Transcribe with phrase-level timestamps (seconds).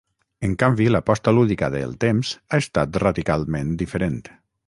[0.47, 4.21] En canvi, l'aposta lúdica de "El Temps" ha estat radicalment diferent.